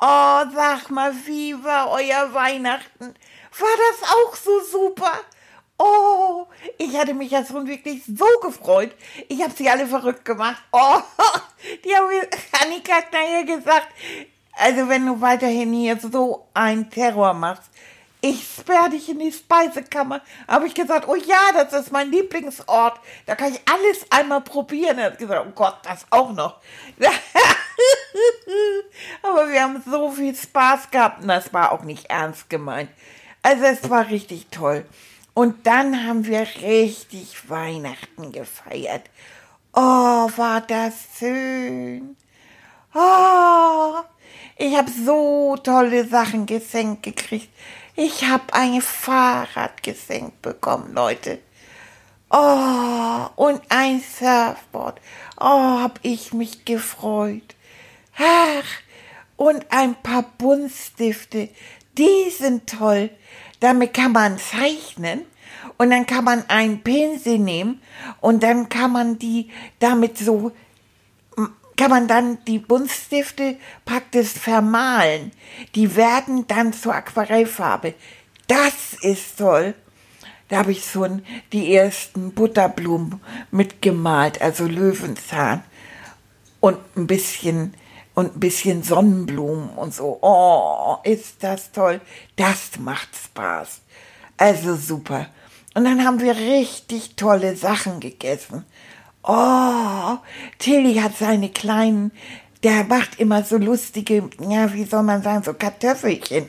[0.00, 3.14] Oh, sag mal, wie war euer Weihnachten?
[3.58, 5.12] War das auch so super?
[5.76, 8.94] Oh, ich hatte mich ja schon wirklich so gefreut.
[9.28, 10.62] Ich habe sie alle verrückt gemacht.
[10.70, 11.00] Oh,
[11.84, 12.28] die haben mir,
[12.62, 13.88] Annika hat nachher gesagt,
[14.52, 17.70] also wenn du weiterhin hier so einen Terror machst,
[18.20, 20.20] ich sperre dich in die Speisekammer.
[20.48, 23.00] Habe ich gesagt, oh ja, das ist mein Lieblingsort.
[23.26, 24.98] Da kann ich alles einmal probieren.
[24.98, 26.56] Er hat gesagt, oh Gott, das auch noch.
[29.22, 32.90] Aber wir haben so viel Spaß gehabt und das war auch nicht ernst gemeint.
[33.42, 34.84] Also es war richtig toll.
[35.32, 39.02] Und dann haben wir richtig Weihnachten gefeiert.
[39.72, 42.16] Oh, war das schön.
[42.92, 43.94] Oh,
[44.56, 47.48] ich habe so tolle Sachen geschenkt gekriegt.
[48.00, 51.40] Ich habe ein Fahrrad geschenkt bekommen, Leute.
[52.30, 55.00] Oh, und ein Surfboard.
[55.36, 57.56] Oh, hab ich mich gefreut.
[58.16, 58.64] Ach,
[59.36, 61.48] und ein paar Buntstifte.
[61.98, 63.10] Die sind toll.
[63.58, 65.22] Damit kann man zeichnen
[65.76, 67.82] und dann kann man einen Pinsel nehmen
[68.20, 70.52] und dann kann man die damit so
[71.78, 75.32] kann man dann die Buntstifte praktisch vermalen.
[75.74, 77.94] Die werden dann zur Aquarellfarbe.
[78.48, 79.74] Das ist toll.
[80.48, 85.62] Da habe ich schon die ersten Butterblumen mitgemalt, also Löwenzahn
[86.60, 87.74] und ein bisschen
[88.14, 90.18] und ein bisschen Sonnenblumen und so.
[90.22, 92.00] Oh, ist das toll.
[92.34, 93.82] Das macht Spaß.
[94.36, 95.26] Also super.
[95.74, 98.64] Und dann haben wir richtig tolle Sachen gegessen.
[99.30, 100.16] Oh,
[100.58, 102.12] Tilly hat seine kleinen,
[102.62, 106.46] der macht immer so lustige, ja, wie soll man sagen, so Kartoffelchen.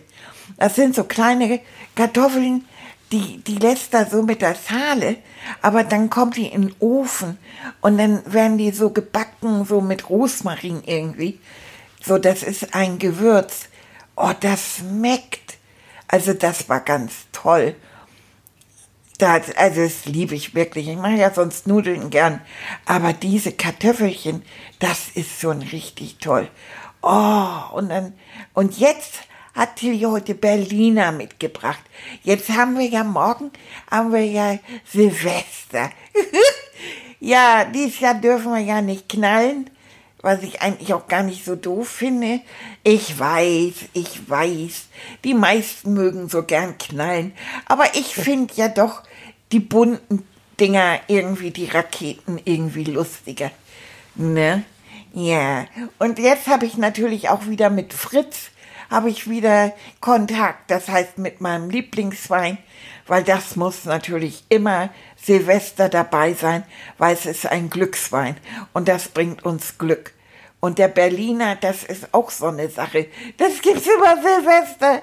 [0.57, 1.59] Das sind so kleine
[1.93, 2.63] Kartoffeln,
[3.11, 5.17] die, die lässt er so mit der Schale,
[5.61, 7.37] aber dann kommt die in den Ofen
[7.81, 11.37] und dann werden die so gebacken, so mit Rosmarin irgendwie.
[12.01, 13.67] So, das ist ein Gewürz.
[14.15, 15.57] Oh, das schmeckt.
[16.07, 17.75] Also das war ganz toll.
[19.19, 20.87] Das, also das liebe ich wirklich.
[20.87, 22.41] Ich mache ja sonst Nudeln gern.
[22.85, 24.43] Aber diese Kartoffelchen,
[24.79, 26.47] das ist schon richtig toll.
[27.01, 28.13] Oh, und dann,
[28.53, 29.19] und jetzt
[29.53, 31.81] hat Tilly heute Berliner mitgebracht.
[32.23, 33.51] Jetzt haben wir ja morgen,
[33.91, 35.89] haben wir ja Silvester.
[37.19, 39.69] ja, dieses Jahr dürfen wir ja nicht knallen,
[40.21, 42.39] was ich eigentlich auch gar nicht so doof finde.
[42.83, 44.87] Ich weiß, ich weiß,
[45.25, 47.33] die meisten mögen so gern knallen,
[47.65, 49.03] aber ich finde ja doch
[49.51, 50.25] die bunten
[50.59, 53.51] Dinger irgendwie, die Raketen irgendwie lustiger.
[54.15, 54.63] Ne?
[55.13, 55.65] Ja,
[55.97, 58.51] und jetzt habe ich natürlich auch wieder mit Fritz
[58.89, 62.57] habe ich wieder Kontakt, das heißt mit meinem Lieblingswein,
[63.07, 64.89] weil das muss natürlich immer
[65.21, 66.63] Silvester dabei sein,
[66.97, 68.37] weil es ist ein Glückswein
[68.73, 70.13] und das bringt uns Glück.
[70.59, 73.07] Und der Berliner, das ist auch so eine Sache.
[73.37, 75.01] Das gibt's über Silvester.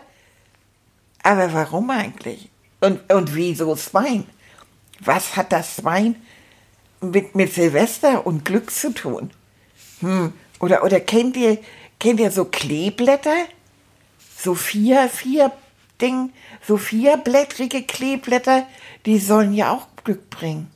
[1.22, 2.50] Aber warum eigentlich?
[2.80, 4.26] Und, und wieso Wein?
[5.00, 6.16] Was hat das Wein
[7.00, 9.30] mit, mit Silvester und Glück zu tun?
[10.00, 10.32] Hm.
[10.60, 11.58] Oder, oder kennt ihr,
[11.98, 13.36] kennt ihr so Kleeblätter?
[14.36, 15.52] so vier, vier
[16.00, 16.32] Ding,
[16.66, 18.66] so vierblättrige Kleeblätter,
[19.06, 20.70] die sollen ja auch Glück bringen.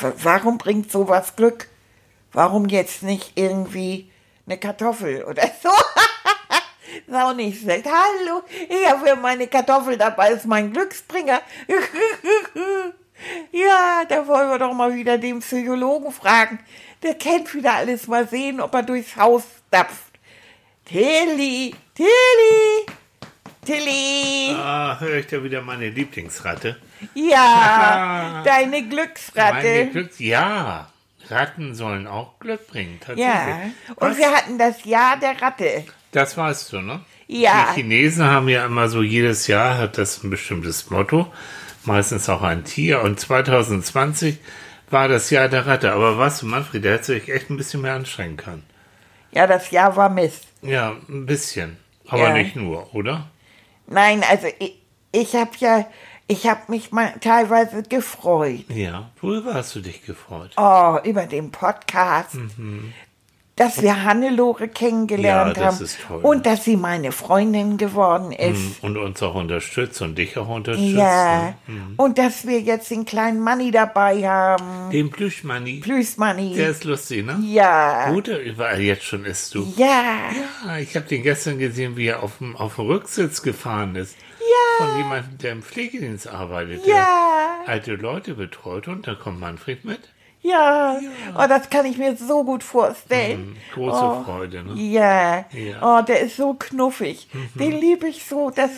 [0.00, 1.68] Warum bringt sowas Glück?
[2.32, 4.10] Warum jetzt nicht irgendwie
[4.46, 5.68] eine Kartoffel oder so?
[7.06, 7.86] ist auch nicht schlecht.
[7.86, 11.40] Hallo, ich habe meine Kartoffel dabei, ist mein Glücksbringer.
[13.52, 16.58] ja, da wollen wir doch mal wieder den Psychologen fragen.
[17.02, 18.06] Der kennt wieder alles.
[18.06, 20.14] Mal sehen, ob er durchs Haus stapft.
[20.84, 22.86] Tilly, Tilly,
[23.64, 24.54] Tilly.
[24.54, 26.76] Ah, höre ich da wieder meine Lieblingsratte.
[27.14, 29.54] Ja, deine Glücksratte.
[29.54, 30.88] Meine Glücks ja,
[31.30, 33.24] Ratten sollen auch Glück bringen, tatsächlich.
[33.24, 34.18] Ja, und Was?
[34.18, 35.84] wir hatten das Jahr der Ratte.
[36.12, 37.00] Das weißt du, ne?
[37.26, 37.68] Ja.
[37.70, 41.32] Die Chinesen haben ja immer so, jedes Jahr hat das ein bestimmtes Motto,
[41.86, 43.02] meistens auch ein Tier.
[43.02, 44.38] Und 2020
[44.90, 45.92] war das Jahr der Ratte.
[45.92, 48.64] Aber du, Manfred, der hätte sich echt ein bisschen mehr anstrengen können.
[49.32, 50.46] Ja, das Jahr war Mist.
[50.62, 51.76] Ja, ein bisschen.
[52.06, 52.32] Aber ja.
[52.32, 53.28] nicht nur, oder?
[53.86, 54.80] Nein, also ich,
[55.12, 55.86] ich habe ja,
[56.26, 58.64] ich habe mich mal teilweise gefreut.
[58.68, 60.52] Ja, worüber hast du dich gefreut?
[60.56, 62.34] Oh, über den Podcast.
[62.34, 62.94] Mhm.
[63.56, 66.20] Dass wir Hannelore kennengelernt Ja, das haben ist toll.
[66.22, 68.82] und dass sie meine Freundin geworden ist.
[68.82, 70.94] Und uns auch unterstützt und dich auch unterstützt.
[70.96, 71.74] Ja, Ne?
[71.96, 74.90] und dass wir jetzt den kleinen Manni dabei haben.
[74.90, 75.80] Den Plüschmanni.
[75.80, 76.54] Plüsmanni.
[76.54, 77.38] Der ist lustig, ne?
[77.44, 78.10] Ja.
[78.10, 79.72] Guter, überall jetzt schon isst du.
[79.76, 80.02] Ja.
[80.66, 84.16] Ja, ich habe den gestern gesehen, wie er auf dem, auf dem Rücksitz gefahren ist.
[84.40, 84.84] Ja.
[84.86, 86.84] Von jemandem, der im Pflegedienst arbeitet.
[86.86, 87.06] Ja.
[87.66, 90.00] Der alte Leute betreut und da kommt Manfred mit.
[90.44, 90.98] Ja.
[91.34, 93.56] Oh, das kann ich mir so gut vorstellen.
[93.72, 94.24] Große oh.
[94.24, 94.74] Freude, ne?
[94.74, 95.46] Ja.
[95.50, 95.76] Ja.
[95.80, 97.28] Oh, der ist so knuffig.
[97.54, 98.50] Den liebe ich so.
[98.50, 98.70] Das,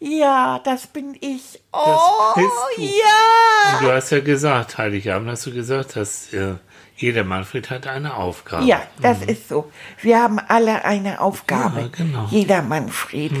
[0.00, 0.60] ja.
[0.64, 1.60] das bin ich.
[1.72, 2.82] Oh, bist du.
[2.82, 3.78] ja.
[3.78, 6.54] Und du hast ja gesagt, Heiligabend hast du gesagt, dass äh,
[6.96, 8.64] jeder Manfred hat eine Aufgabe.
[8.64, 9.70] Ja, das ist so.
[10.00, 11.82] Wir haben alle eine Aufgabe.
[11.82, 12.26] Ja, genau.
[12.30, 13.32] Jeder Manfred.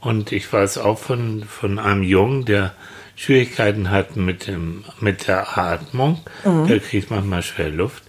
[0.00, 2.74] Und ich weiß auch von, von einem Jungen, der
[3.16, 6.20] Schwierigkeiten hat mit, dem, mit der Atmung.
[6.44, 8.02] Der kriegt manchmal schwer Luft.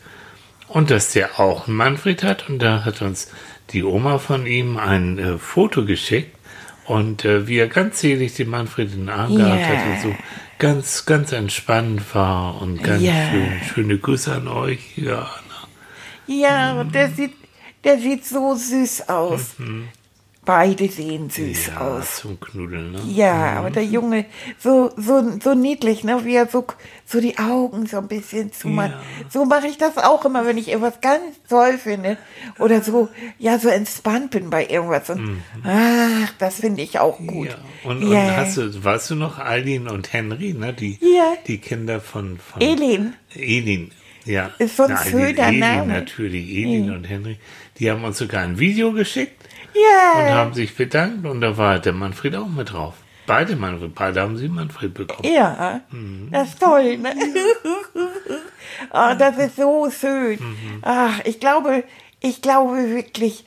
[0.67, 2.49] Und dass der auch einen Manfred hat.
[2.49, 3.31] Und da hat uns
[3.71, 6.35] die Oma von ihm ein äh, Foto geschickt.
[6.85, 9.67] Und äh, wie er ganz selig den Manfred in den Arm gehabt Ja.
[9.67, 10.15] hat und so
[10.59, 12.61] ganz, ganz entspannt war.
[12.61, 13.29] Und ganz Ja.
[13.29, 14.97] schön, schöne Grüße an euch.
[14.97, 15.29] Ja,
[16.27, 17.33] Ja, der sieht,
[17.83, 19.55] der sieht so süß aus.
[20.45, 22.17] Beide sehen süß ja aus.
[22.17, 22.91] zum Knuddeln.
[22.91, 22.99] Ne?
[23.07, 24.25] Ja, aber der Junge,
[24.59, 26.23] so, so, so niedlich, ne?
[26.23, 26.65] wie er so,
[27.05, 28.91] so die Augen so ein bisschen zumacht.
[28.91, 29.01] Ja.
[29.31, 32.17] So mache ich das auch immer, wenn ich irgendwas ganz toll finde.
[32.59, 33.09] Oder so,
[33.39, 35.09] ja, so entspannt bin bei irgendwas.
[35.09, 37.47] Und, ach, das finde ich auch gut.
[37.49, 37.55] Ja.
[37.89, 38.35] Und, und Ja.
[38.37, 40.73] hast du, weißt du noch Eileen und Henry, ne?
[40.73, 41.33] Die, Ja.
[41.47, 43.13] die Kinder von, von Elin.
[43.33, 43.91] Elin,
[44.25, 44.51] ja.
[44.59, 45.87] Ist so ein Nein, schöner Elin, Name.
[45.93, 47.37] natürlich, Elin und Henry.
[47.79, 49.41] Die haben uns sogar ein Video geschickt
[49.75, 50.19] Ja.
[50.21, 52.95] und haben sich bedankt und da war der Manfred auch mit drauf.
[53.27, 55.27] Beide Manfred, beide haben sie Manfred bekommen.
[55.33, 56.29] Ja, Mhm.
[56.31, 56.97] das ist toll.
[56.97, 57.13] Ne?
[58.91, 60.39] Ah, das ist so schön.
[60.39, 60.79] Mhm.
[60.81, 61.83] Ach, ich glaube,
[62.19, 63.45] ich glaube wirklich,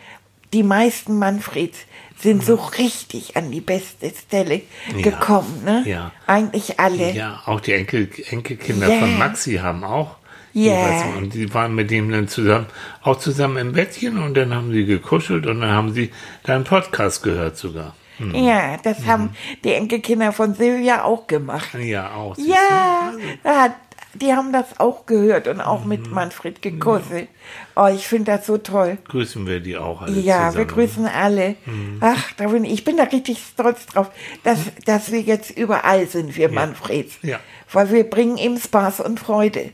[0.53, 1.79] die meisten Manfreds
[2.21, 4.99] sind so richtig an die beste Stelle Mhm.
[4.99, 5.03] Ja.
[5.11, 5.63] gekommen.
[5.65, 5.85] Ne?
[5.87, 6.13] Ja.
[6.27, 7.13] Eigentlich alle.
[7.13, 8.99] Ja, auch die Enkel, Enkelkinder Ja.
[9.01, 10.17] von Maxi haben auch.
[10.53, 10.73] Ja.
[10.73, 12.67] jeweils- Und die waren mit dem dann zusammen,
[13.03, 16.11] auch zusammen im Bettchen und dann haben sie gekuschelt und dann haben sie
[16.45, 17.95] deinen Podcast gehört sogar.
[18.19, 18.35] Hm.
[18.35, 19.31] Ja, das haben
[19.63, 21.69] die Enkelkinder von Silvia auch gemacht.
[21.79, 22.37] Ja, auch.
[22.37, 23.13] Ja,
[23.45, 23.75] ja,
[24.15, 25.89] die haben das auch gehört und auch Mhm.
[25.89, 27.29] mit Manfred gekusselt.
[27.77, 28.99] Oh, ich finde das so toll.
[29.07, 30.57] grüßen wir die auch alle Ja, zusammen.
[30.57, 31.55] wir grüßen alle.
[32.01, 34.11] Ach, da bin ich, ich bin da richtig stolz drauf,
[34.43, 37.19] dass, dass wir jetzt überall sind, wir Manfreds.
[37.23, 37.39] Ja.
[37.73, 39.71] Weil wir bringen ihm Spaß und Freude.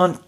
[0.00, 0.18] Und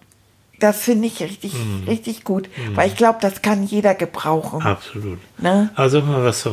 [0.61, 1.55] das finde ich richtig,
[1.87, 2.51] richtig gut.
[2.75, 4.61] Weil ich glaube, das kann jeder gebrauchen.
[4.61, 5.19] Absolut.
[5.39, 5.71] Ne?
[5.77, 6.47] Also mal, was,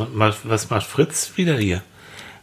[0.44, 1.82] was macht Fritz wieder hier?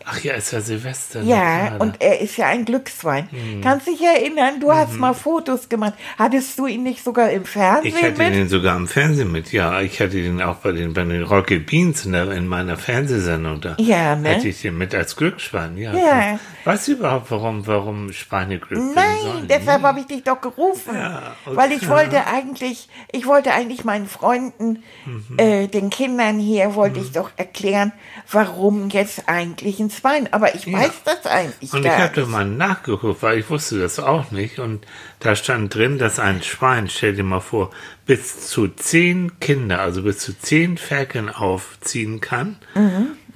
[0.10, 1.22] Ach ja, ist ja Silvester.
[1.22, 1.30] ne?
[1.30, 3.28] Ja, und er ist ja ein Glückswein.
[3.32, 3.62] Mhm.
[3.62, 5.94] Kannst dich erinnern, du hast mal Fotos gemacht.
[6.18, 8.34] Hattest du ihn nicht sogar im Fernsehen ich hatte mit?
[8.34, 9.82] den sogar im Fernsehen mit, ja.
[9.82, 13.60] Ich hatte den auch bei den, bei den Rocket Beans in, der, in meiner Fernsehsendung
[13.60, 13.76] da.
[13.80, 14.36] Ja, ne?
[14.36, 15.94] Hatte ich den mit als Glücksschwein, ja.
[15.94, 16.40] Ja.
[16.64, 19.48] Weißt du überhaupt, warum, warum Schweine Glück Nein, sollen?
[19.50, 20.96] deshalb habe ich dich doch gerufen.
[20.96, 21.56] Ja, okay.
[21.58, 25.38] Weil ich wollte eigentlich, ich wollte eigentlich meinen Freunden, Mhm.
[25.38, 27.92] äh, den Kindern hier, wollte ich doch erklären,
[28.32, 30.32] warum jetzt eigentlich ein Schwein.
[30.32, 34.32] Aber ich weiß das eigentlich Und ich habe mal nachgeguckt, weil ich wusste das auch
[34.32, 34.60] nicht.
[34.60, 34.86] Und
[35.20, 37.72] da stand drin, dass ein Schwein, stell dir mal vor,
[38.06, 42.58] bis zu zehn Kinder, also bis zu zehn Ferkeln aufziehen kann.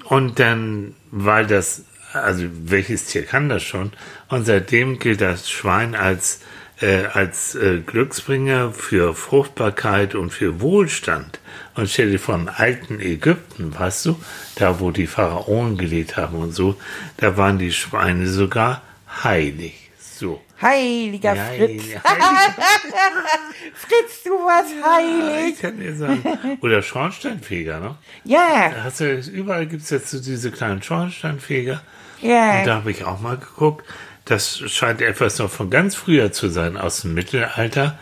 [0.06, 3.92] Und dann, weil das, also welches Tier kann das schon?
[4.28, 6.42] Und seitdem gilt das Schwein als,
[6.82, 11.40] äh, als äh, Glücksbringer für Fruchtbarkeit und für Wohlstand.
[11.76, 14.20] Und stell dir im alten Ägypten, weißt du,
[14.56, 16.76] da wo die Pharaonen gelebt haben und so,
[17.18, 18.82] da waren die Schweine sogar
[19.24, 19.90] heilig.
[20.00, 20.42] So.
[20.62, 21.84] Heiliger Ja, Fritz.
[21.90, 22.56] ja, heilig.
[23.74, 25.56] Fritz, du warst heilig.
[25.56, 26.24] Ich kann dir sagen.
[26.62, 27.96] Oder Schornsteinfeger, ne?
[28.24, 31.82] Ja, Hast du, überall gibt es jetzt so diese kleinen Schornsteinfeger.
[32.22, 32.64] Und ja.
[32.64, 33.86] da habe ich auch mal geguckt.
[34.26, 37.98] Das scheint etwas noch von ganz früher zu sein, aus dem Mittelalter,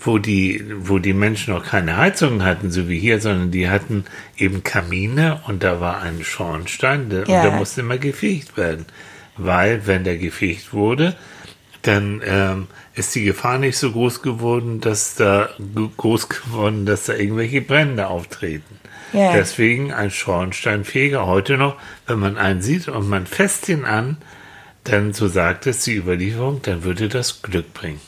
[0.00, 4.04] wo die, wo die Menschen noch keine Heizungen hatten, so wie hier, sondern die hatten
[4.36, 7.36] eben Kamine und da war ein Schornstein der, Ja.
[7.38, 8.86] und der musste immer gefegt werden.
[9.36, 11.16] Weil, wenn der gefegt wurde,
[11.82, 15.48] dann ähm, ist die Gefahr nicht so groß geworden, dass da
[15.96, 18.78] groß geworden, dass da irgendwelche Brände auftreten.
[19.12, 19.32] Ja.
[19.34, 21.76] Deswegen ein Schornsteinfeger heute noch,
[22.06, 24.16] wenn man einen sieht und man fässt ihn an,
[24.84, 28.00] dann so sagt es die Überlieferung, dann würde das Glück bringen.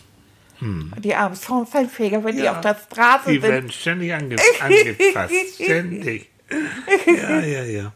[1.00, 2.52] Die armen Schornsteinfeger, wenn die Ja.
[2.52, 3.42] auf der Straße Die sind.
[3.42, 6.30] werden ständig ange angefasst, ständig.
[7.06, 7.92] Ja, ja, ja.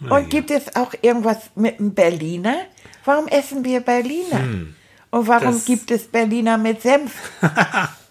[0.00, 0.28] Na Und ja.
[0.28, 2.66] gibt es auch irgendwas mit dem Berliner?
[3.06, 4.40] Warum essen wir Berliner?
[5.10, 5.54] Und warum Hm.
[5.54, 7.12] das- gibt es Berliner mit Senf?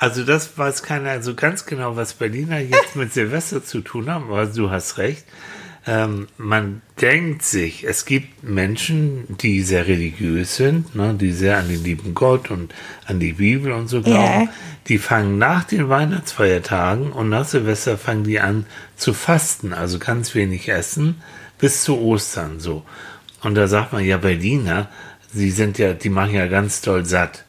[0.00, 4.30] Also das weiß keiner so ganz genau, was Berliner jetzt mit Silvester zu tun haben,
[4.30, 5.26] aber du hast recht.
[5.86, 11.68] Ähm, man denkt sich, es gibt Menschen, die sehr religiös sind, ne, die sehr an
[11.68, 14.44] den lieben Gott und an die Bibel und so glauben.
[14.44, 14.48] Ja.
[14.88, 18.64] Die fangen nach den Weihnachtsfeiertagen und nach Silvester fangen die an
[18.96, 21.20] zu fasten, also ganz wenig essen,
[21.58, 22.84] bis zu Ostern so.
[23.42, 24.88] Und da sagt man ja, Berliner,
[25.30, 27.44] sie sind ja, die machen ja ganz doll satt.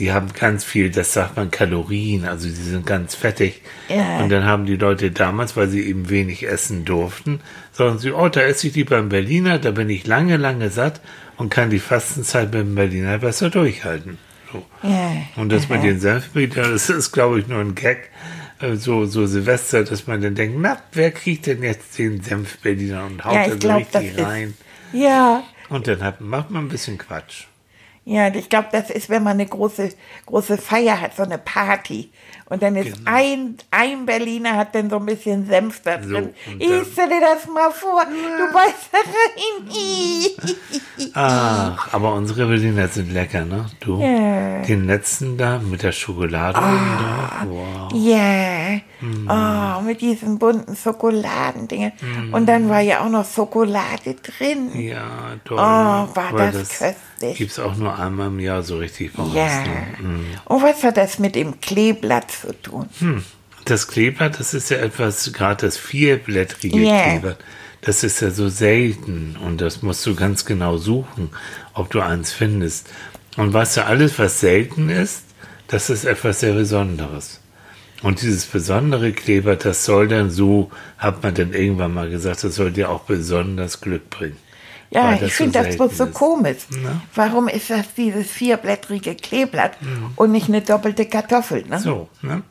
[0.00, 3.60] Die haben ganz viel, das sagt man Kalorien, also sie sind ganz fettig.
[3.88, 4.18] Ja.
[4.20, 7.40] Und dann haben die Leute damals, weil sie eben wenig essen durften,
[7.70, 11.00] sagen sie, oh, da esse ich die beim Berliner, da bin ich lange, lange satt
[11.36, 14.18] und kann die Fastenzeit beim Berliner besser durchhalten.
[14.52, 14.64] So.
[14.82, 15.12] Ja.
[15.36, 18.10] Und das mit den Senfbildern, das ist, glaube ich, nur ein Gag,
[18.60, 23.04] äh, so, so Silvester, dass man dann denkt, na, wer kriegt denn jetzt den Senfberliner
[23.04, 24.24] und haut Ja, da so richtig ist.
[24.24, 24.54] rein?
[24.92, 27.44] Ja, Und dann hat, macht man ein bisschen Quatsch.
[28.04, 29.90] Ja, ich glaube, das ist, wenn man eine große,
[30.26, 32.10] große Feier hat, so eine Party.
[32.50, 33.10] Und dann ist Genau.
[33.10, 36.34] ein, ein Berliner hat dann so ein bisschen Senf da So, drin.
[36.48, 39.70] und ich dann- stell dir das mal vor, du beißt da rein.
[41.14, 43.66] Ach, aber unsere Berliner sind lecker, ne?
[43.80, 44.00] Du?
[44.00, 44.62] Ja.
[44.62, 47.48] Den letzten da mit der Schokolade drauf.
[47.48, 47.92] Wow.
[47.94, 49.30] Ja, Mm.
[49.30, 51.92] oh, mit diesen bunten Schokoladendingen.
[52.32, 54.78] Und dann war ja auch noch Schokolade drin.
[54.78, 55.56] Ja, toll.
[55.56, 57.38] Oh, war Aber das köstlich.
[57.38, 59.34] Gibt's auch nur einmal im Jahr so richtig bei uns.
[59.34, 59.62] Ja.
[59.62, 60.06] Ne?
[60.06, 60.24] Mm.
[60.44, 62.88] Und was hat das mit dem Kleeblatt zu tun?
[63.64, 67.02] Das Kleeblatt, das ist ja etwas, gerade das vierblättrige Ja.
[67.02, 67.38] Kleeblatt,
[67.82, 71.30] das ist ja so selten und das musst du ganz genau suchen,
[71.74, 72.88] ob du eins findest.
[73.36, 75.24] Und weißt du, alles, was selten ist,
[75.68, 77.40] das ist etwas sehr Besonderes.
[78.02, 82.54] Und dieses besondere Kleeblatt, das soll dann so, hat man dann irgendwann mal gesagt, das
[82.54, 84.38] soll dir auch besonders Glück bringen.
[84.90, 86.66] Ja, ich finde so das bloß so komisch.
[86.82, 87.00] Na?
[87.14, 89.72] Warum ist das dieses vierblättrige Kleeblatt
[90.16, 91.64] und nicht eine doppelte Kartoffel?
[91.68, 91.78] Ne?
[91.78, 92.42] So, ne?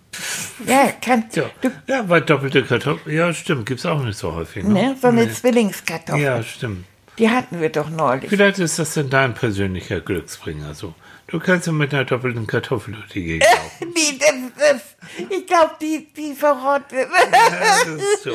[0.66, 4.64] Ja, kann, Ja, du, ja weil doppelte Kartoffeln, ja, stimmt, gibt's auch nicht so häufig.
[4.64, 4.74] Ne?
[4.74, 4.98] ne?
[5.00, 6.22] so eine Zwillingskartoffel.
[6.22, 6.86] Ja, stimmt.
[7.18, 8.30] Die hatten wir doch neulich.
[8.30, 10.96] Vielleicht ist das denn dein persönlicher Glücksbringer so.
[11.28, 13.46] Du kannst ja mit einer doppelten Kartoffel durch die Gegend
[13.82, 13.94] laufen.
[13.94, 17.08] Nee, das, das, ich glaube, die, die verrottet.
[17.32, 18.32] Ja, das ist so.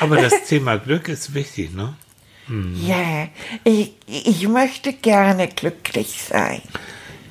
[0.00, 1.94] Aber das Thema Glück ist wichtig, ne?
[2.48, 3.28] Ja,
[3.64, 6.62] ich, ich möchte gerne glücklich sein.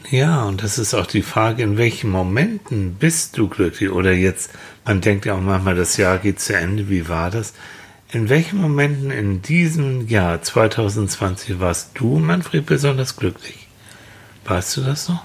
[0.10, 3.92] Ja, und das ist auch die Frage, in welchen Momenten bist du glücklich?
[3.92, 4.52] Oder jetzt,
[4.86, 7.54] man denkt ja auch manchmal, das Jahr geht zu Ende, wie war das?
[8.12, 13.68] In welchen Momenten in diesem Jahr 2020 warst du, Manfred, besonders glücklich?
[14.44, 15.24] Weißt du das noch?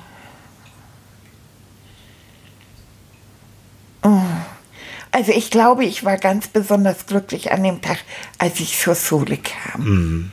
[5.12, 7.98] Also ich glaube, ich war ganz besonders glücklich an dem Tag,
[8.38, 10.30] als ich zur Schule kam.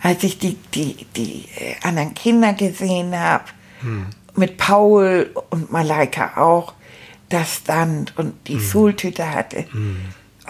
[0.00, 3.44] Als ich die, die, die äh, anderen Kinder gesehen habe,
[4.36, 6.72] mit Paul und Malaika auch,
[7.28, 9.66] da stand und die Schultüte hatte.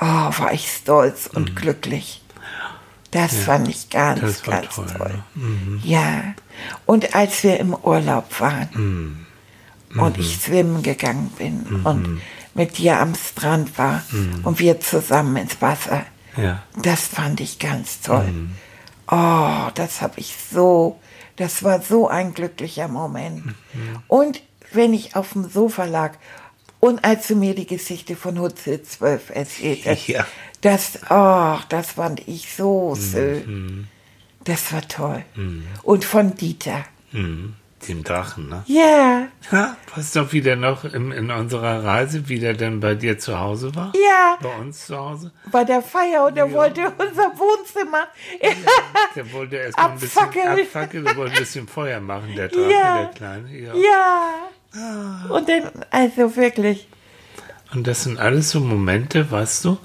[0.01, 2.21] Oh, war ich stolz und glücklich.
[3.11, 5.23] Das fand ich ganz, das ganz toll, toll.
[5.37, 5.81] ne?
[5.85, 6.35] Ja.
[6.85, 9.27] Und als wir im Urlaub waren
[9.91, 10.01] Mhm.
[10.01, 12.21] und ich schwimmen gegangen bin und
[12.55, 14.03] mit dir am Strand war
[14.45, 16.05] und wir zusammen ins Wasser,
[16.37, 16.63] Ja.
[16.81, 18.33] das fand ich ganz toll.
[19.11, 20.99] Oh, das habe ich so,
[21.37, 23.55] das war so ein glücklicher Moment.
[24.09, 24.41] Und
[24.73, 26.13] wenn ich auf dem Sofa lag
[26.81, 30.27] und als du mir die Geschichte von Hutzel 12 erzählt hast, Ja.
[30.61, 33.89] das, oh, das fand ich so schön.
[34.45, 35.25] Das war toll.
[35.83, 36.85] Und von Dieter.
[37.89, 38.63] Dem Drachen, ne?
[38.67, 43.19] Ja, Ja, weißt du, wie der noch in, in unserer Reise wieder dann bei dir
[43.19, 43.93] zu Hause war?
[43.95, 45.33] ja, Bei uns zu Hause?
[45.51, 48.07] bei der Feier und er wollte unser Wohnzimmer.
[49.15, 50.49] Der wollte erst mal ein bisschen Abfackeln.
[50.61, 52.97] abfackeln, der wollte ein bisschen Feuer machen, der Drache, Ja.
[52.99, 53.49] der Kleine.
[53.57, 53.75] Ja.
[53.75, 55.27] Ja.
[55.29, 56.89] Und dann, also wirklich.
[57.73, 59.79] Und das sind alles so Momente, weißt du,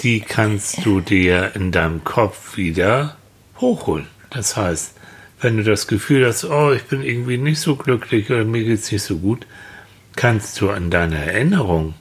[0.00, 3.16] die kannst du dir in deinem Kopf wieder
[3.60, 4.06] hochholen.
[4.30, 4.94] Das heißt,
[5.40, 8.90] wenn du das Gefühl hast, oh, ich bin irgendwie nicht so glücklich oder mir geht's
[8.92, 9.46] nicht so gut,
[10.16, 11.94] kannst du in deiner Erinnerung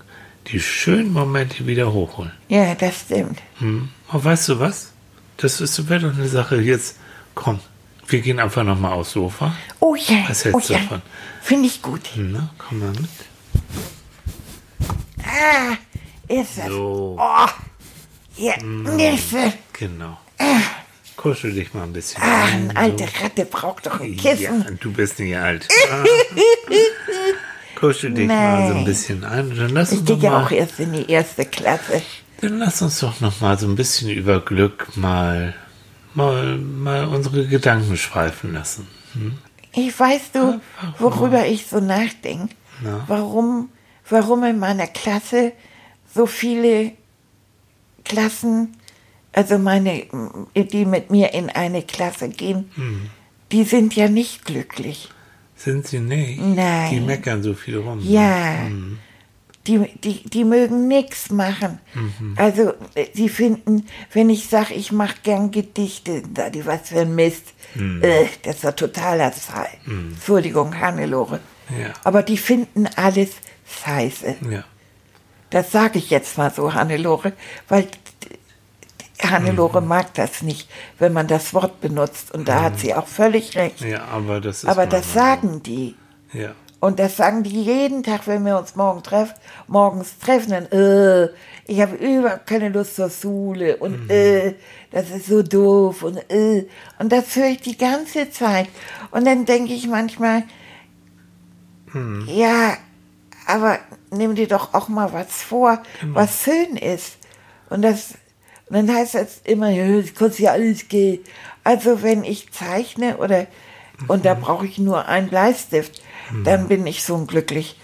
[0.48, 2.32] die schönen Momente wieder hochholen.
[2.48, 3.40] Ja, das stimmt.
[3.60, 3.90] Hm.
[4.12, 4.92] Und weißt du was?
[5.38, 6.58] Das ist wäre doch eine Sache.
[6.60, 6.98] Jetzt,
[7.36, 7.60] komm,
[8.08, 9.56] wir gehen einfach nochmal aufs Sofa.
[9.80, 10.80] Oh ja, Was oh hältst du ja.
[10.80, 11.02] davon?
[11.42, 12.02] Finde ich gut.
[12.16, 13.10] Na, komm mal mit.
[15.24, 15.78] Ah,
[16.28, 16.68] ist das.
[16.68, 17.48] So, Oh,
[18.38, 19.54] ja, Neffe.
[19.74, 20.18] genau.
[21.20, 22.70] Kuschel dich mal ein bisschen Ah, ein.
[22.70, 24.64] eine alte Ratte braucht doch ein Kissen.
[24.64, 25.68] Ja, du bist nicht alt.
[25.92, 26.04] Ah.
[27.76, 28.86] Kuschel dich mal so ein Nein.
[28.86, 29.56] bisschen ein.
[29.56, 32.02] Dann lass, Ich gehe ja auch erst in die erste Klasse.
[32.42, 35.54] dann lass uns doch noch mal so ein bisschen über Glück mal,
[36.14, 38.88] mal, mal unsere Gedanken schweifen lassen.
[39.74, 40.62] Ich weißt du,
[41.00, 42.56] worüber ich so nachdenke?
[42.82, 43.04] Na?
[43.08, 43.70] warum,
[44.10, 45.52] warum in meiner Klasse
[46.16, 46.94] so viele
[48.06, 48.78] Klassen,
[49.34, 50.04] also meine,
[50.56, 53.10] die mit mir in eine Klasse gehen, Hm.
[53.52, 55.10] die sind ja nicht glücklich.
[55.56, 56.42] Sind sie nicht?
[56.42, 56.90] Nein.
[56.92, 58.00] Die meckern so viel rum.
[58.02, 58.62] Ja.
[58.68, 58.98] Hm.
[59.68, 61.80] Die, die, die mögen nichts machen.
[61.94, 62.34] Mhm.
[62.38, 67.02] Also, äh, sie finden, wenn ich sage, ich mache gern Gedichte, da die was für
[67.02, 68.02] ein Mist, Mhm.
[68.02, 69.68] äh, das ist doch totaler Fall.
[69.86, 71.40] Entschuldigung, Hannelore.
[71.70, 71.94] Ja.
[72.04, 73.30] Aber die finden alles
[73.84, 74.38] scheiße.
[74.50, 74.64] Ja.
[75.52, 77.34] Das sage ich jetzt mal so, Hannelore,
[77.68, 77.90] weil Mhm.
[79.22, 82.34] Hannelore mag das nicht, wenn man das Wort benutzt.
[82.34, 83.82] Und da hat sie auch völlig recht.
[83.82, 85.96] ja, aber das ist Aber das sagen die.
[86.34, 86.52] Ja.
[86.80, 89.34] Und das sagen die jeden Tag, wenn wir uns morgen treff,
[89.68, 90.52] morgens treffen.
[90.52, 91.30] Dann, äh,
[91.68, 94.56] ich habe überhaupt keine Lust zur Schule und äh,
[94.92, 96.68] das ist so doof und äh.
[96.98, 98.70] Und das höre ich die ganze Zeit.
[99.12, 100.44] Und dann denke ich manchmal,
[102.28, 102.78] ja,
[103.46, 103.80] aber
[104.12, 105.82] nimm dir doch auch mal was vor,
[106.14, 107.18] was schön ist.
[107.70, 108.14] Und das,
[108.70, 111.22] und dann heißt das immer, das kostet ja alles Geld.
[111.64, 113.48] Also wenn ich zeichne oder,
[114.08, 116.02] und da brauche ich nur einen Bleistift,
[116.44, 117.76] dann bin ich so glücklich.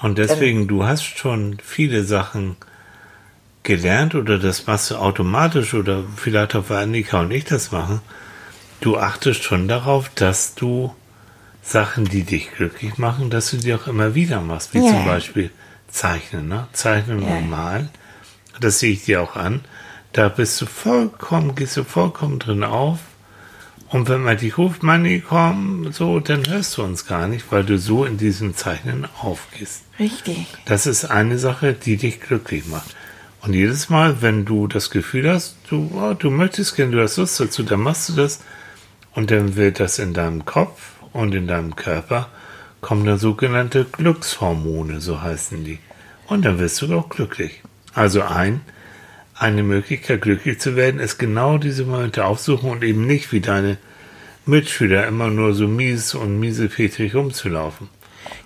[0.00, 2.56] Und deswegen, du hast schon viele Sachen
[3.62, 8.00] gelernt oder das machst du automatisch oder vielleicht auch weil Annika und ich das machen.
[8.80, 10.94] Du achtest schon darauf, dass du
[11.62, 14.90] Sachen, die dich glücklich machen, dass du die auch immer wieder machst, wie Ja.
[14.90, 15.50] zum Beispiel
[15.88, 16.66] Zeichnen, ne?
[16.72, 17.36] Zeichnen Ja.
[17.36, 17.88] und Malen.
[18.60, 19.64] Das sehe ich dir auch an.
[20.14, 23.00] Da bist du vollkommen, gehst du vollkommen drin auf.
[23.88, 27.64] Und wenn man dich ruft, Manni, komm, so, dann hörst du uns gar nicht, weil
[27.64, 29.82] du so in diesem Zeichnen aufgehst.
[29.98, 30.46] Richtig.
[30.66, 32.94] Das ist eine Sache, die dich glücklich macht.
[33.42, 37.16] Und jedes Mal, wenn du das Gefühl hast, du, oh, du möchtest gerne, du hast
[37.16, 38.40] Lust dazu, dann machst du das.
[39.14, 42.28] Und dann wird das in deinem Kopf und in deinem Körper,
[42.80, 45.80] kommen dann sogenannte Glückshormone, so heißen die.
[46.28, 47.62] Und dann wirst du auch glücklich.
[47.94, 48.60] Also ein,
[49.36, 53.78] eine Möglichkeit, glücklich zu werden, ist genau diese Momente aufsuchen und eben nicht wie deine
[54.46, 57.88] Mitschüler immer nur so mies und miesepetrig rumzulaufen.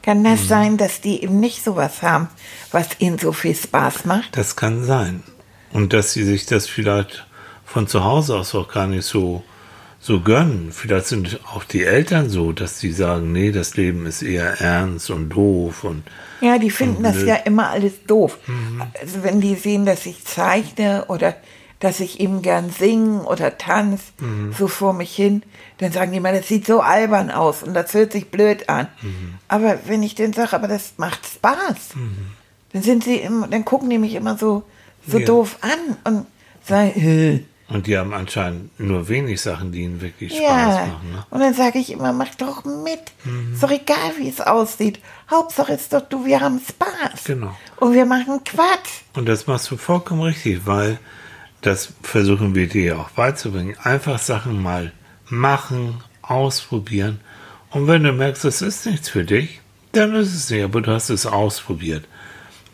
[0.02, 0.46] Kann das Mhm.
[0.46, 2.28] sein, dass die eben nicht sowas haben,
[2.72, 4.36] was ihnen so viel Spaß macht?
[4.36, 5.22] Das kann sein.
[5.72, 7.26] Und dass sie sich das vielleicht
[7.66, 9.42] von zu Hause aus auch gar nicht so,
[10.08, 10.72] so gönnen.
[10.72, 15.10] Vielleicht sind auch die Eltern so, dass sie sagen, nee, das Leben ist eher ernst
[15.10, 16.02] und doof und
[16.40, 18.38] Ja, die finden das ja immer alles doof.
[18.46, 18.82] Mhm.
[19.00, 21.36] Also wenn die sehen, dass ich zeichne oder
[21.80, 24.52] dass ich eben gern singe oder tanze, Mhm.
[24.58, 25.42] so vor mich hin,
[25.78, 28.88] dann sagen die immer, das sieht so albern aus und das hört sich blöd an.
[29.02, 29.34] Mhm.
[29.46, 31.90] Aber wenn ich denen sage, aber das macht Spaß,
[32.72, 34.62] dann sind sie immer, dann gucken die mich immer so,
[35.06, 35.26] so Ja.
[35.26, 36.26] doof an und
[36.64, 37.44] sagen?
[37.68, 40.86] Und die haben anscheinend nur wenig Sachen, die ihnen wirklich Spaß ja.
[40.86, 41.12] machen.
[41.12, 41.26] Ne?
[41.28, 43.00] Und dann sage ich immer, mach doch mit.
[43.52, 45.00] Ist doch egal, wie es aussieht.
[45.30, 47.24] Hauptsache ist doch, du, wir haben Spaß.
[47.24, 47.54] Genau.
[47.76, 49.02] Und wir machen Quatsch.
[49.14, 50.98] Und das machst du vollkommen richtig, weil
[51.60, 53.76] das versuchen wir dir ja auch beizubringen.
[53.82, 54.92] Einfach Sachen mal
[55.28, 57.20] machen, ausprobieren.
[57.70, 59.60] Und wenn du merkst, das ist nichts für dich,
[59.92, 62.04] dann ist es nicht, aber du hast es ausprobiert.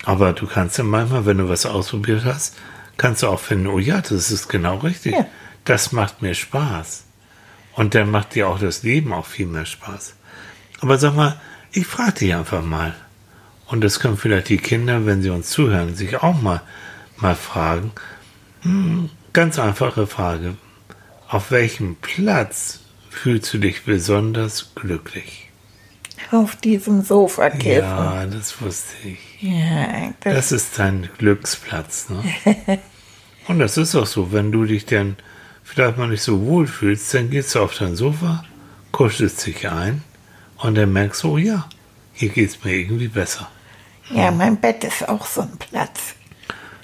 [0.05, 2.57] Aber du kannst ja manchmal, wenn du was ausprobiert hast,
[2.97, 5.13] kannst du auch finden, oh ja, das ist genau richtig.
[5.13, 5.27] Ja.
[5.65, 7.05] Das macht mir Spaß.
[7.75, 10.15] Und dann macht dir auch das Leben auch viel mehr Spaß.
[10.81, 11.41] Aber sag mal,
[11.73, 12.95] ich frage dich einfach mal.
[13.67, 16.61] Und das können vielleicht die Kinder, wenn sie uns zuhören, sich auch mal,
[17.17, 17.93] mal fragen.
[18.63, 20.57] Hm, ganz einfache Frage.
[21.29, 22.81] Auf welchem Platz
[23.11, 25.44] fühlst du dich besonders glücklich?
[26.31, 27.81] Auf diesem Sofa, Käfer.
[27.81, 29.19] Ja, das wusste ich.
[29.43, 32.09] Ja, das, Das ist dein Glücksplatz.
[32.09, 32.23] Ne?
[33.49, 35.17] Und das ist auch so, wenn du dich dann
[35.63, 38.45] vielleicht mal nicht so wohl fühlst, dann gehst du auf dein Sofa,
[38.93, 40.03] kuschelst dich ein
[40.57, 41.69] und dann merkst du, oh ja,
[42.13, 43.51] hier geht es mir irgendwie besser.
[44.11, 46.15] ja, mein Bett ist auch so ein Platz.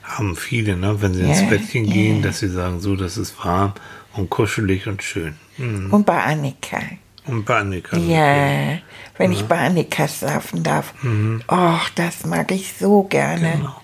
[0.02, 1.00] Haben viele, ne?
[1.00, 1.92] wenn sie ins Ja, Bettchen ja.
[1.94, 3.72] gehen, dass sie sagen, so, das ist warm
[4.14, 5.36] und kuschelig und schön.
[5.56, 5.92] Hm.
[5.92, 6.78] Und bei Annika.
[7.26, 7.96] Und bei Annika.
[7.96, 8.78] Ja,
[9.18, 10.94] wenn ich bei Annika schlafen darf.
[11.48, 13.52] Och, das mag ich so gerne.
[13.56, 13.80] Genau.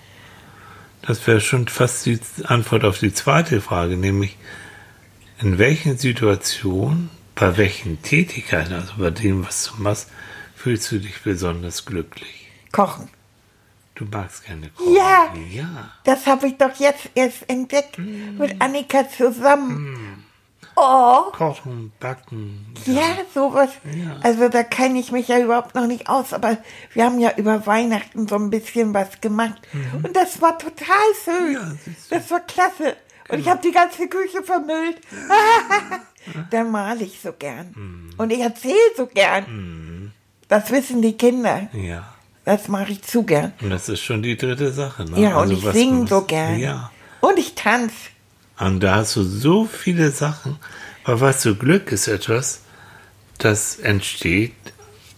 [1.03, 4.37] Das wäre schon fast die Antwort auf die zweite Frage, nämlich
[5.39, 10.09] in welchen Situationen, bei welchen Tätigkeiten, also bei dem, was du machst,
[10.55, 12.49] fühlst du dich besonders glücklich?
[12.71, 13.07] Kochen.
[13.95, 14.95] Du magst gerne kochen.
[14.95, 15.33] Ja.
[15.49, 15.91] Ja.
[16.03, 17.97] Das habe ich doch jetzt erst entdeckt.
[17.97, 20.25] Mit Annika zusammen.
[20.79, 21.31] Oh.
[21.31, 22.67] Kochen, backen.
[22.85, 23.69] Ja, sowas.
[23.83, 24.17] Ja.
[24.21, 26.57] Also da kenne ich mich ja überhaupt noch nicht aus, aber
[26.93, 29.59] wir haben ja über Weihnachten so ein bisschen was gemacht.
[30.03, 30.85] Und das war total.
[31.25, 31.51] Mhm.
[31.53, 31.59] Ja.
[31.59, 31.75] Genau.
[32.11, 32.95] das war klasse.
[33.29, 35.01] Und ich habe die ganze Küche vermüllt.
[36.51, 37.73] Dann male ich so gern.
[37.75, 38.09] Mhm.
[38.17, 40.13] Und ich erzähle so gern.
[40.47, 41.69] Das wissen die Kinder.
[41.73, 42.13] Ja.
[42.45, 43.53] das mache ich zu gern.
[43.61, 45.05] Und das ist schon die dritte Sache.
[45.05, 45.21] Ne?
[45.21, 46.59] Ja, und Also ich was singe so gern.
[46.59, 46.91] Ja.
[47.21, 47.95] Und ich tanze.
[48.59, 50.57] Und da hast du so viele Sachen.
[51.03, 52.61] Aber weißt du, Glück ist etwas,
[53.37, 54.53] das entsteht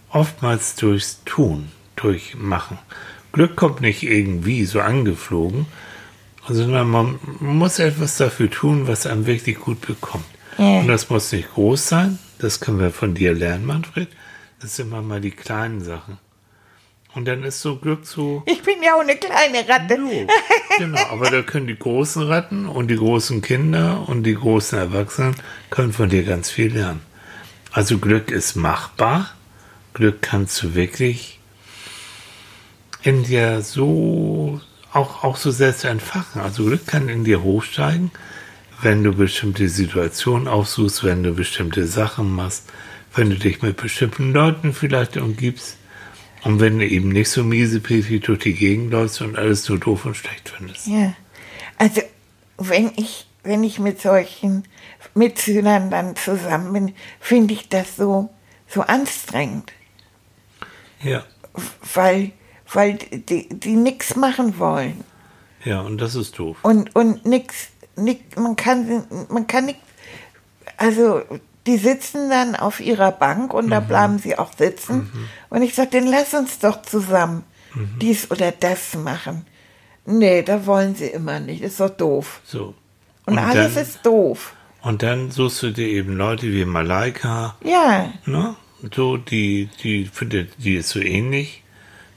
[0.10, 2.78] oftmals durchs Tun, durch Machen.
[3.32, 5.68] Glück kommt nicht irgendwie so angeflogen,
[6.48, 10.26] sondern man muss etwas dafür tun, was einem wirklich gut bekommt.
[10.58, 10.80] Ja.
[10.80, 14.10] Und das muss nicht groß sein, das können wir von dir lernen, Manfred.
[14.60, 16.18] Das sind immer mal die kleinen Sachen.
[17.16, 19.96] Und dann ist so Glück so, Ich bin ja auch eine kleine Ratte.
[19.96, 20.28] Jo,
[20.78, 25.36] genau, aber da können die großen Ratten und die großen Kinder und die großen Erwachsenen
[25.72, 27.02] können von dir ganz viel lernen.
[27.72, 29.34] Also Glück ist machbar.
[29.94, 31.40] Glück kannst du wirklich
[33.02, 34.62] in dir so
[34.94, 36.42] auch, auch so selbst entfachen.
[36.42, 38.12] Also Glück kann in dir hochsteigen,
[38.82, 42.66] wenn du bestimmte Situationen aufsuchst, wenn du bestimmte Sachen machst,
[43.16, 45.79] wenn du dich mit bestimmten Leuten vielleicht umgibst.
[46.44, 50.06] Und wenn du eben nicht so miesepetrig durch die Gegend läufst und alles nur doof
[50.06, 50.88] und schlecht findest.
[50.88, 51.14] Ja.
[51.78, 52.02] Also,
[52.58, 54.64] wenn ich, wenn ich mit solchen
[55.16, 58.30] Mitschülern dann zusammen bin, finde ich das so,
[58.68, 59.72] so anstrengend.
[61.02, 61.24] Ja,
[61.94, 62.32] Weil,
[62.74, 65.04] weil die, die nichts machen wollen.
[65.66, 66.58] ja, und das ist doof.
[66.62, 69.80] Und, und nix, nix, man kann, man kann nicht,
[70.78, 71.22] also,
[71.70, 75.12] die sitzen dann auf ihrer Bank und da bleiben sie auch sitzen.
[75.52, 77.44] Und ich sage, dann lass uns doch zusammen
[78.02, 79.46] dies oder das machen.
[80.04, 81.62] Nee, da wollen sie immer nicht.
[81.62, 82.42] Ist doch doof.
[82.44, 82.74] So.
[83.28, 84.56] Und, alles dann, ist doof.
[84.82, 88.56] Und dann suchst du dir eben Leute wie Malaika, Ja, ne?
[88.96, 91.64] So, die, die findet, die ist so ähnlich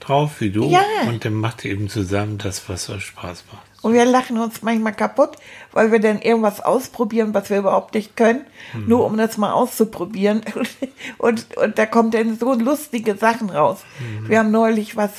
[0.01, 0.71] drauf wie du.
[0.71, 0.81] Ja.
[1.09, 3.67] Und dann macht ihr eben zusammen das, was euch Spaß macht.
[3.83, 5.33] Und wir lachen uns manchmal kaputt,
[5.73, 8.47] weil wir dann irgendwas ausprobieren, was wir überhaupt nicht können,
[8.87, 10.43] nur um das mal auszuprobieren.
[11.19, 13.81] Und, und da kommt dann so lustige Sachen raus.
[14.27, 15.11] Wir haben neulich was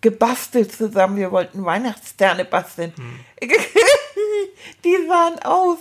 [0.00, 1.16] gebastelt zusammen.
[1.16, 2.92] Wir wollten Weihnachtssterne basteln.
[4.84, 5.78] Die sahen aus.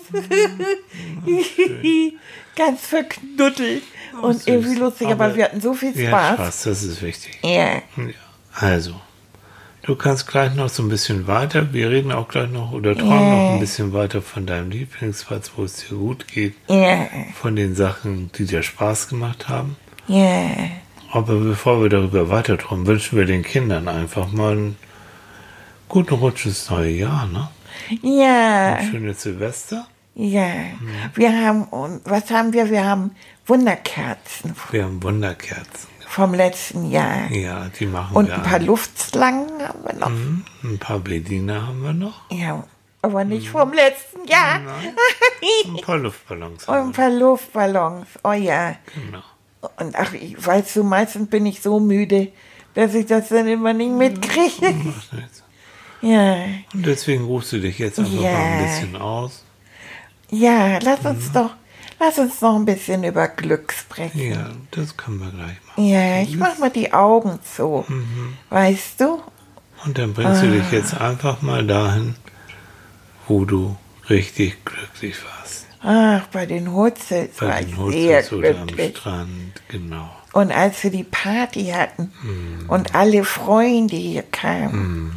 [2.56, 3.84] Ganz verknuddelt.
[4.22, 4.48] und süß.
[4.48, 6.34] irgendwie lustig, aber, Aber wir hatten so viel Ja, Spaß.
[6.36, 7.40] Spaß, das ist wichtig.
[7.44, 7.76] Ja.
[7.76, 7.82] Ja,
[8.54, 8.94] also,
[9.84, 13.30] du kannst gleich noch so ein bisschen weiter, wir reden auch gleich noch oder träumen
[13.30, 17.08] noch ein bisschen weiter von deinem Lieblingsplatz, wo es dir gut geht, Ja.
[17.34, 19.76] von den Sachen, die dir Spaß gemacht haben.
[20.08, 20.50] Ja.
[21.12, 24.78] Aber bevor wir darüber weiter träumen, wünschen wir den Kindern einfach mal einen
[25.90, 27.50] guten Rutsch ins neue Jahr, ne?
[28.02, 28.76] Ja.
[28.76, 29.88] Ein schönes Silvester.
[30.14, 30.48] Ja,
[31.16, 32.70] wir haben, und was haben wir?
[32.70, 33.12] Wir haben
[33.48, 35.90] Wunderkerzen Wir haben Wunderkerzen.
[36.12, 37.32] Vom letzten Jahr.
[37.32, 38.66] Ja, die machen Und ein paar an.
[38.66, 40.10] Luftslangen haben wir noch.
[40.10, 42.30] Mhm, ein paar Bediener haben wir noch.
[42.30, 42.64] Ja,
[43.02, 44.60] aber nicht vom letzten Jahr.
[45.66, 48.08] Ein paar Luftballons Und haben ein paar Luftballons.
[48.24, 48.76] Oh ja.
[48.94, 49.24] Genau.
[49.78, 52.28] Und ach, ich weißt du, meistens bin ich so müde,
[52.76, 54.72] dass ich das dann immer nicht mitkriege.
[54.74, 55.10] Nichts.
[56.04, 56.34] Ja,
[56.74, 58.32] Und deswegen rufst du dich jetzt einfach Ja.
[58.32, 59.44] mal ein bisschen aus.
[60.32, 61.52] ja, lass uns doch,
[62.02, 64.32] lass uns noch ein bisschen über Glück sprechen.
[64.32, 65.86] Ja, das können wir gleich machen.
[65.86, 67.86] Ja, ich mach mal die Augen zu.
[68.50, 69.22] Weißt du?
[69.86, 70.52] Und dann bringst du Ah.
[70.52, 72.16] dich jetzt einfach mal dahin,
[73.28, 73.76] wo du
[74.10, 75.66] richtig glücklich warst.
[75.84, 78.98] Ach, bei den Hutzels war Bei ich den sehr oder am glücklich.
[78.98, 80.10] Strand, genau.
[80.34, 82.66] Und als wir die Party hatten Hm.
[82.70, 85.16] und alle Freunde hier kamen,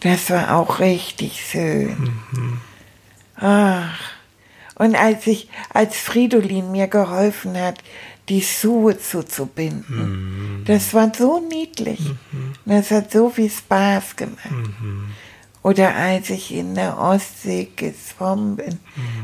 [0.00, 2.12] das war auch richtig schön.
[2.32, 2.60] Mhm.
[3.36, 3.98] Ach,
[4.76, 7.82] und als ich, als Fridolin mir geholfen hat,
[8.28, 10.64] die Schuhe zuzubinden, Mhm.
[10.64, 12.00] das war so niedlich.
[12.64, 14.50] Das hat so viel Spaß gemacht.
[14.50, 15.10] Mhm.
[15.64, 18.78] Oder als ich in der Ostsee geschwommen bin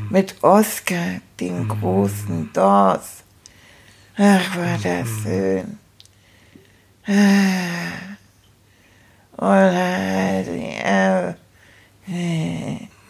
[0.09, 3.23] mit Oskar, dem großen Dors.
[4.17, 5.77] Ach, war das schön.
[7.07, 8.15] Ah.
[9.37, 11.33] Oder, äh,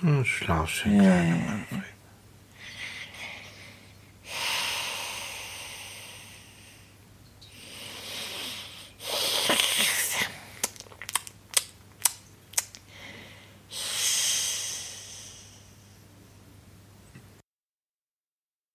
[0.02, 1.89] Hm, Schlaf schön, kleiner Manfred.